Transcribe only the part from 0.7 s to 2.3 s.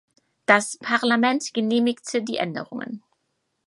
Parlament genehmigte